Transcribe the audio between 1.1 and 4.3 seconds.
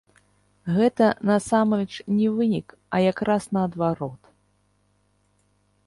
насамрэч, не вынік, а якраз наадварот.